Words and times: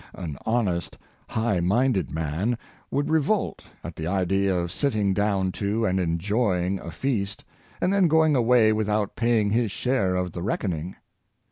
An 0.15 0.35
honest, 0.47 0.97
high 1.29 1.59
minded 1.59 2.09
man 2.09 2.57
would 2.89 3.07
re 3.11 3.21
volt 3.21 3.65
at 3.83 3.95
the 3.95 4.07
idea 4.07 4.57
of 4.57 4.71
sitting 4.71 5.13
down 5.13 5.51
to 5.51 5.85
and 5.85 5.99
enjoying 5.99 6.79
a 6.79 6.89
feast, 6.89 7.45
and 7.79 7.93
then 7.93 8.07
going 8.07 8.35
away 8.35 8.73
without 8.73 9.15
paying 9.15 9.51
his 9.51 9.69
share 9.69 10.15
of 10.15 10.31
the 10.31 10.41
reckoning. 10.41 10.95